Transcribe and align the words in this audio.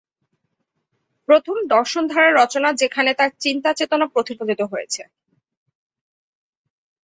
প্রথম 1.29 1.57
দর্শন 1.67 2.03
ধারার 2.07 2.33
রচনা 2.35 2.69
যেখানে 2.73 3.11
তার 3.13 3.31
চিন্তা 3.39 3.69
চেতনা 3.73 4.05
প্রতিফলিত 4.07 4.61
হয়েছে। 4.71 5.01